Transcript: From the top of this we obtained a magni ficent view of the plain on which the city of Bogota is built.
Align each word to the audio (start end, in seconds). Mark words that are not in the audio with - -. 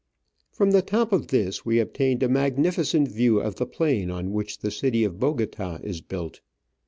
From 0.51 0.71
the 0.71 0.81
top 0.81 1.13
of 1.13 1.27
this 1.27 1.63
we 1.63 1.77
obtained 1.77 2.23
a 2.23 2.27
magni 2.27 2.69
ficent 2.69 3.07
view 3.09 3.39
of 3.39 3.57
the 3.57 3.67
plain 3.67 4.09
on 4.09 4.31
which 4.33 4.57
the 4.57 4.71
city 4.71 5.03
of 5.03 5.19
Bogota 5.19 5.77
is 5.83 6.01
built. 6.01 6.41